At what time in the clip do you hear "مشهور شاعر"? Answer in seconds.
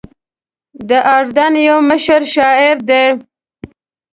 1.89-2.75